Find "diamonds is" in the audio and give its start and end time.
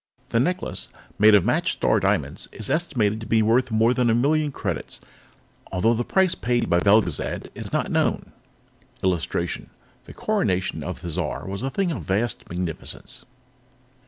1.99-2.71